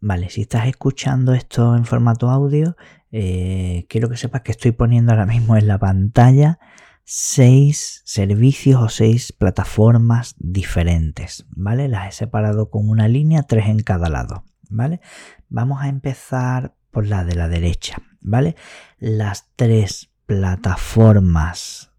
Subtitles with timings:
[0.00, 2.74] Vale, si estás escuchando esto en formato audio,
[3.12, 6.58] eh, quiero que sepas que estoy poniendo ahora mismo en la pantalla
[7.04, 11.88] seis servicios o seis plataformas diferentes, ¿vale?
[11.88, 15.00] Las he separado con una línea, tres en cada lado, ¿vale?
[15.48, 18.56] Vamos a empezar por la de la derecha, ¿vale?
[18.98, 21.92] Las tres plataformas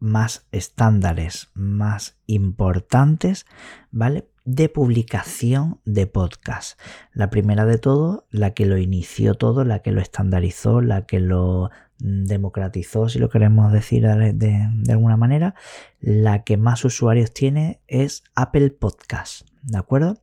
[0.00, 3.46] más estándares, más importantes,
[3.90, 4.28] ¿vale?
[4.50, 6.80] De publicación de podcast.
[7.12, 11.20] La primera de todo, la que lo inició todo, la que lo estandarizó, la que
[11.20, 11.68] lo
[11.98, 15.54] democratizó, si lo queremos decir de, alguna manera,
[16.00, 20.16] la que más usuarios tiene es Apple Podcast, ¿de acuerdo?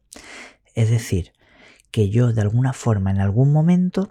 [0.74, 1.34] Es decir,
[1.92, 4.10] que yo de alguna forma en algún momento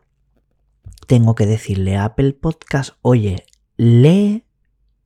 [1.08, 3.46] tengo que decirle a Apple Podcast, oye,
[3.76, 4.44] lee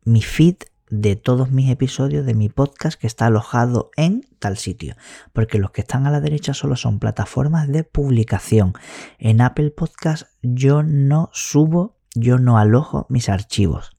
[0.04, 0.56] mi feed
[0.90, 4.96] de todos mis episodios de mi podcast que está alojado en tal sitio.
[5.32, 8.74] Porque los que están a la derecha solo son plataformas de publicación.
[9.18, 13.96] En Apple Podcast yo no subo yo no alojo mis archivos.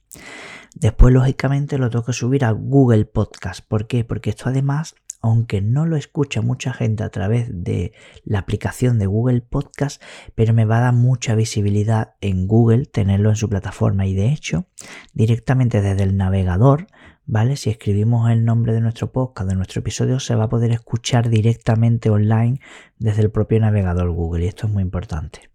[0.75, 3.65] Después, lógicamente, lo tengo que subir a Google Podcast.
[3.67, 4.03] ¿Por qué?
[4.03, 9.05] Porque esto además, aunque no lo escucha mucha gente a través de la aplicación de
[9.05, 10.01] Google Podcast,
[10.35, 14.05] pero me va a dar mucha visibilidad en Google tenerlo en su plataforma.
[14.05, 14.67] Y de hecho,
[15.13, 16.87] directamente desde el navegador,
[17.25, 17.57] ¿vale?
[17.57, 21.29] Si escribimos el nombre de nuestro podcast, de nuestro episodio, se va a poder escuchar
[21.29, 22.61] directamente online
[22.97, 24.45] desde el propio navegador Google.
[24.45, 25.49] Y esto es muy importante.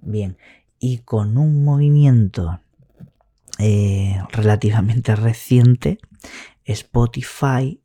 [0.00, 0.36] Bien,
[0.78, 2.60] y con un movimiento
[3.58, 5.98] eh, relativamente reciente,
[6.64, 7.81] Spotify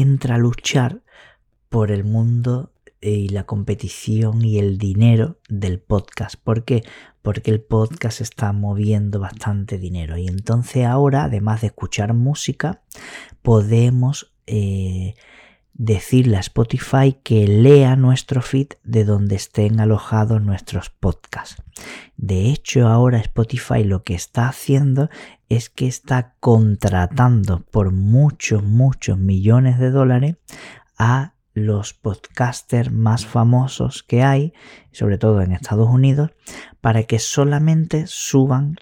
[0.00, 1.02] entra a luchar
[1.68, 6.36] por el mundo eh, y la competición y el dinero del podcast.
[6.36, 6.82] ¿Por qué?
[7.22, 10.16] Porque el podcast está moviendo bastante dinero.
[10.16, 12.82] Y entonces ahora, además de escuchar música,
[13.42, 15.14] podemos eh,
[15.74, 21.62] decirle a Spotify que lea nuestro feed de donde estén alojados nuestros podcasts.
[22.16, 25.10] De hecho, ahora Spotify lo que está haciendo
[25.48, 30.36] es que está contratando por muchos, muchos millones de dólares
[30.96, 34.52] a los podcasters más famosos que hay,
[34.92, 36.30] sobre todo en Estados Unidos,
[36.80, 38.76] para que solamente suban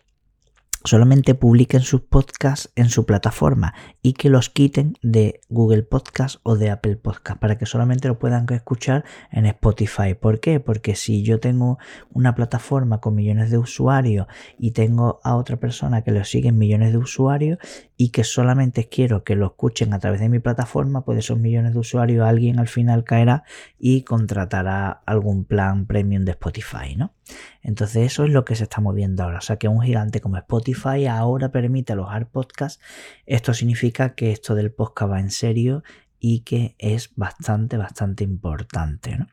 [0.85, 6.57] solamente publiquen sus podcasts en su plataforma y que los quiten de Google Podcast o
[6.57, 10.15] de Apple Podcast para que solamente lo puedan escuchar en Spotify.
[10.15, 10.61] ¿Por qué?
[10.61, 11.79] Porque si yo tengo
[12.11, 14.27] una plataforma con millones de usuarios
[14.59, 17.59] y tengo a otra persona que lo siguen millones de usuarios
[17.97, 21.75] y que solamente quiero que lo escuchen a través de mi plataforma, pues esos millones
[21.75, 23.45] de usuarios alguien al final caerá
[23.79, 27.13] y contratará algún plan premium de Spotify, ¿no?
[27.63, 29.39] Entonces eso es lo que se está moviendo ahora.
[29.39, 32.83] O sea que un gigante como Spotify ahora permite alojar podcasts.
[33.27, 35.83] Esto significa que esto del podcast va en serio
[36.19, 39.27] y que es bastante, bastante importante.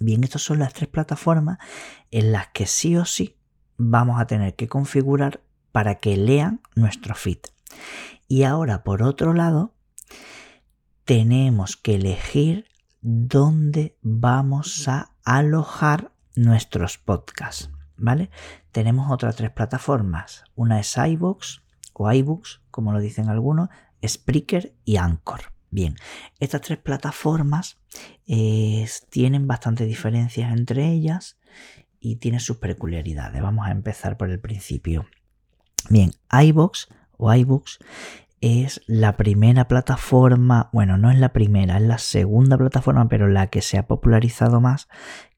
[0.00, 1.58] Bien, estas son las tres plataformas
[2.10, 3.36] en las que sí o sí
[3.76, 7.38] vamos a tener que configurar para que lean nuestro feed.
[8.28, 9.74] Y ahora, por otro lado,
[11.04, 12.66] tenemos que elegir
[13.00, 18.30] dónde vamos a alojar nuestros podcasts, ¿vale?
[18.70, 20.44] Tenemos otras tres plataformas.
[20.54, 21.60] Una es iVoox
[21.92, 23.68] o iBooks, como lo dicen algunos,
[24.06, 25.52] Spreaker y Anchor.
[25.70, 25.96] Bien,
[26.38, 27.78] estas tres plataformas
[28.26, 31.38] eh, tienen bastantes diferencias entre ellas
[31.98, 33.40] y tienen sus peculiaridades.
[33.40, 35.06] Vamos a empezar por el principio.
[35.88, 37.78] Bien, iVoox o iBooks
[38.42, 43.46] es la primera plataforma, bueno, no es la primera, es la segunda plataforma, pero la
[43.46, 44.88] que se ha popularizado más,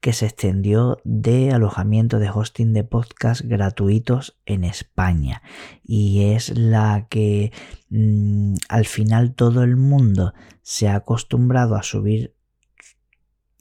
[0.01, 5.43] que se extendió de alojamiento de hosting de podcast gratuitos en España.
[5.83, 7.53] Y es la que
[7.91, 10.33] mm, al final todo el mundo
[10.63, 12.35] se ha acostumbrado a subir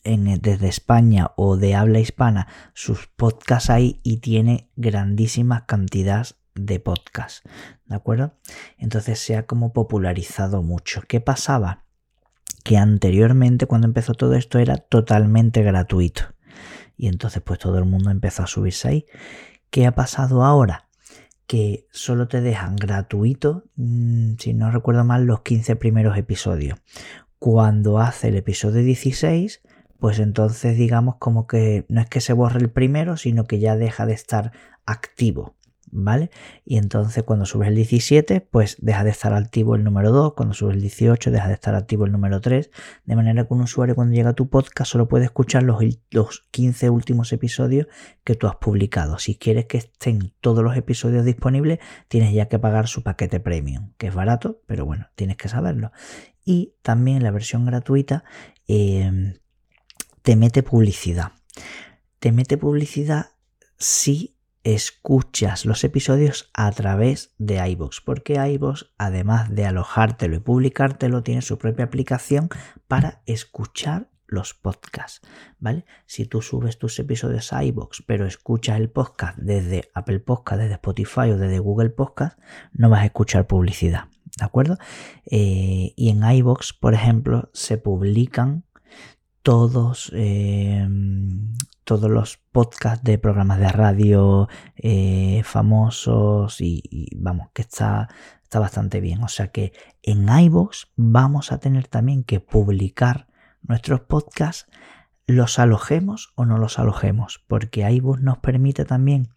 [0.04, 7.44] desde España o de habla hispana sus podcasts ahí y tiene grandísimas cantidades de podcast,
[7.86, 8.34] ¿de acuerdo?
[8.78, 11.02] Entonces se ha como popularizado mucho.
[11.06, 11.84] ¿Qué pasaba?
[12.62, 16.34] Que anteriormente cuando empezó todo esto era totalmente gratuito.
[16.96, 19.06] Y entonces pues todo el mundo empezó a subirse ahí.
[19.70, 20.88] ¿Qué ha pasado ahora?
[21.46, 26.78] Que solo te dejan gratuito, mm, si no recuerdo mal, los 15 primeros episodios.
[27.38, 29.60] Cuando hace el episodio 16,
[29.98, 33.76] pues entonces digamos como que no es que se borre el primero, sino que ya
[33.76, 34.52] deja de estar
[34.86, 35.54] activo.
[35.94, 36.30] ¿Vale?
[36.64, 40.54] Y entonces cuando subes el 17, pues deja de estar activo el número 2, cuando
[40.54, 42.70] subes el 18 deja de estar activo el número 3,
[43.04, 46.46] de manera que un usuario cuando llega a tu podcast solo puede escuchar los, los
[46.50, 47.86] 15 últimos episodios
[48.24, 49.18] que tú has publicado.
[49.18, 53.92] Si quieres que estén todos los episodios disponibles, tienes ya que pagar su paquete premium,
[53.96, 55.92] que es barato, pero bueno, tienes que saberlo.
[56.44, 58.24] Y también la versión gratuita...
[58.66, 59.34] Eh,
[60.24, 61.32] te mete publicidad.
[62.18, 63.32] Te mete publicidad
[63.76, 64.33] si
[64.64, 71.42] escuchas los episodios a través de iVoox, porque iVoox, además de alojártelo y publicártelo, tiene
[71.42, 72.48] su propia aplicación
[72.88, 75.20] para escuchar los podcasts,
[75.58, 75.84] ¿vale?
[76.06, 80.74] Si tú subes tus episodios a iVoox, pero escuchas el podcast desde Apple Podcast, desde
[80.74, 82.38] Spotify o desde Google Podcast,
[82.72, 84.08] no vas a escuchar publicidad,
[84.38, 84.78] ¿de acuerdo?
[85.26, 88.64] Eh, y en iVoox, por ejemplo, se publican
[89.42, 90.88] todos, eh,
[91.84, 98.08] todos los podcasts de programas de radio eh, famosos y, vamos, que está,
[98.42, 99.22] está bastante bien.
[99.22, 99.72] O sea que
[100.02, 103.28] en iVoox vamos a tener también que publicar
[103.62, 104.66] nuestros podcasts,
[105.26, 109.28] los alojemos o no los alojemos, porque iVoox nos permite también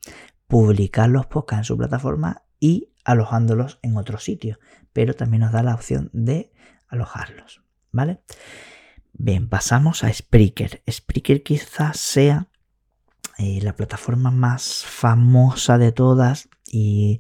[0.48, 4.60] publicar los podcasts en su plataforma y alojándolos en otro sitio,
[4.94, 6.52] pero también nos da la opción de
[6.88, 7.62] alojarlos,
[7.92, 8.22] ¿vale?
[9.14, 10.84] Bien, pasamos a Spreaker.
[10.90, 12.48] Spreaker quizás sea
[13.38, 17.20] eh, la plataforma más famosa de todas y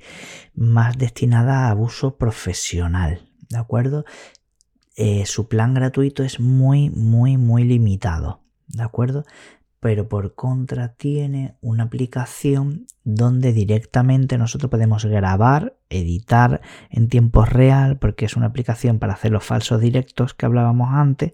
[0.55, 4.03] más destinada a uso profesional, ¿de acuerdo?
[4.95, 9.25] Eh, su plan gratuito es muy, muy, muy limitado, ¿de acuerdo?
[9.79, 17.99] Pero por contra tiene una aplicación donde directamente nosotros podemos grabar, editar en tiempo real,
[17.99, 21.33] porque es una aplicación para hacer los falsos directos que hablábamos antes,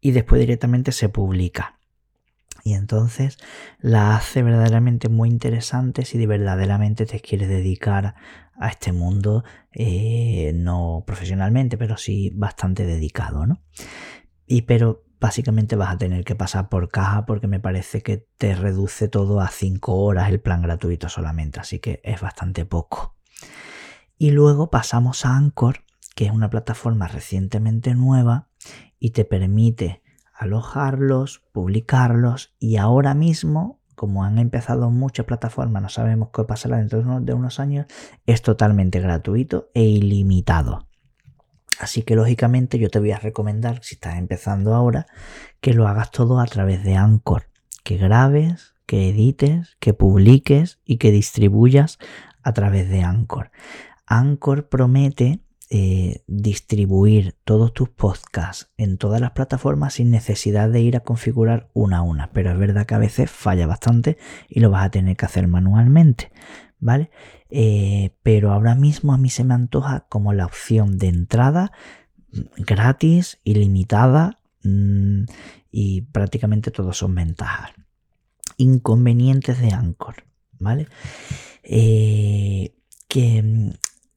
[0.00, 1.78] y después directamente se publica.
[2.64, 3.38] Y entonces
[3.78, 8.14] la hace verdaderamente muy interesante si de verdaderamente te quieres dedicar
[8.56, 13.60] a este mundo, eh, no profesionalmente, pero sí bastante dedicado, ¿no?
[14.46, 18.54] Y pero básicamente vas a tener que pasar por caja porque me parece que te
[18.54, 23.16] reduce todo a 5 horas el plan gratuito solamente, así que es bastante poco.
[24.18, 25.78] Y luego pasamos a Anchor,
[26.14, 28.48] que es una plataforma recientemente nueva
[28.98, 30.02] y te permite
[30.34, 37.02] alojarlos, publicarlos y ahora mismo, como han empezado muchas plataformas, no sabemos qué pasará dentro
[37.02, 37.86] de unos años,
[38.26, 40.86] es totalmente gratuito e ilimitado.
[41.80, 45.06] Así que lógicamente yo te voy a recomendar, si estás empezando ahora,
[45.60, 47.44] que lo hagas todo a través de Anchor,
[47.82, 51.98] que grabes, que edites, que publiques y que distribuyas
[52.42, 53.50] a través de Anchor.
[54.06, 55.40] Anchor promete
[55.70, 61.70] eh, distribuir todos tus podcasts en todas las plataformas sin necesidad de ir a configurar
[61.72, 62.30] una a una.
[62.32, 64.18] Pero es verdad que a veces falla bastante
[64.48, 66.30] y lo vas a tener que hacer manualmente.
[66.84, 67.10] ¿Vale?
[67.48, 71.72] Eh, pero ahora mismo a mí se me antoja como la opción de entrada
[72.58, 75.22] gratis, ilimitada mm,
[75.70, 77.70] y prácticamente todos son ventajas.
[78.58, 80.24] Inconvenientes de Anchor,
[80.58, 80.86] ¿vale?
[81.62, 82.74] Eh,
[83.08, 83.72] que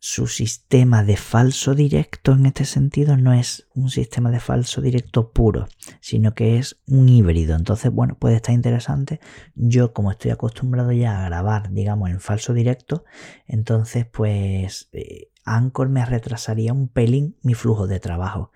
[0.09, 5.31] su sistema de falso directo en este sentido no es un sistema de falso directo
[5.31, 5.67] puro,
[5.99, 7.57] sino que es un híbrido.
[7.57, 9.19] Entonces, bueno, puede estar interesante.
[9.53, 13.03] Yo, como estoy acostumbrado ya a grabar, digamos, en falso directo,
[13.47, 18.53] entonces, pues, eh, Anchor me retrasaría un pelín mi flujo de trabajo.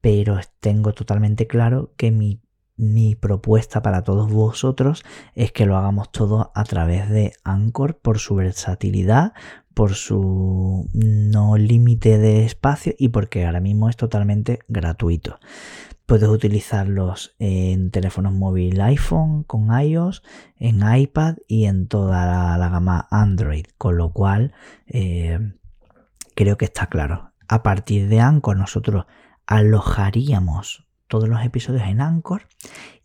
[0.00, 2.40] Pero tengo totalmente claro que mi
[2.76, 5.04] mi propuesta para todos vosotros
[5.34, 9.32] es que lo hagamos todo a través de Anchor por su versatilidad,
[9.74, 15.38] por su no límite de espacio y porque ahora mismo es totalmente gratuito.
[16.06, 20.22] Puedes utilizarlos en teléfonos móviles iPhone con iOS,
[20.56, 24.52] en iPad y en toda la, gama Android, con lo cual
[24.86, 25.38] eh,
[26.34, 27.32] creo que está claro.
[27.48, 29.06] A partir de Anchor nosotros
[29.46, 32.48] alojaríamos todos los episodios en Anchor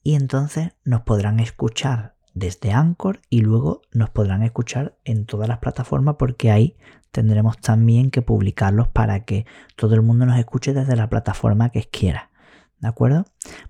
[0.03, 5.59] y entonces nos podrán escuchar desde Anchor y luego nos podrán escuchar en todas las
[5.59, 6.75] plataformas porque ahí
[7.11, 11.83] tendremos también que publicarlos para que todo el mundo nos escuche desde la plataforma que
[11.83, 12.29] quiera.
[12.79, 13.25] ¿De acuerdo?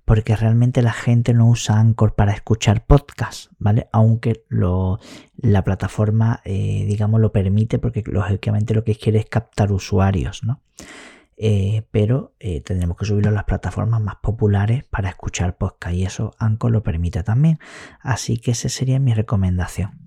[0.06, 3.90] Porque realmente la gente no usa Anchor para escuchar podcasts, ¿vale?
[3.92, 5.00] Aunque lo,
[5.36, 10.62] la plataforma, eh, digamos, lo permite porque lógicamente lo que quiere es captar usuarios, ¿no?
[11.42, 16.04] Eh, pero eh, tendremos que subirlo a las plataformas más populares para escuchar podcast y
[16.04, 17.60] eso Anchor lo permite también.
[18.02, 20.00] Así que esa sería mi recomendación.